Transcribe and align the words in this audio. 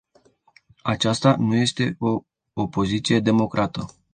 Aceasta 0.83 1.35
nu 1.35 1.55
este 1.55 1.95
o 1.99 2.23
opoziție 2.53 3.19
democrată. 3.19 3.85